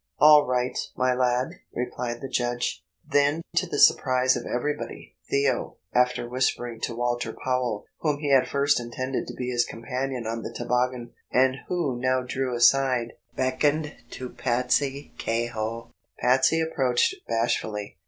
[0.17, 2.83] "All right, my lad," replied the judge.
[3.07, 8.47] Then, to the surprise of everybody, Theo, after whispering to Walter Powell, whom he had
[8.47, 13.95] first intended to be his companion on the toboggan, and who now drew aside, beckoned
[14.09, 15.91] to Patsey Kehoe.
[16.17, 17.99] Patsy approached bashfully.